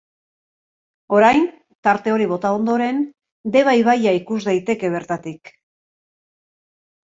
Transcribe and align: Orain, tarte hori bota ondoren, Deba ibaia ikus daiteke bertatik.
Orain, 1.17 1.45
tarte 1.87 2.13
hori 2.13 2.27
bota 2.31 2.53
ondoren, 2.61 3.03
Deba 3.57 3.77
ibaia 3.83 4.15
ikus 4.23 4.41
daiteke 4.49 4.93
bertatik. 4.99 5.55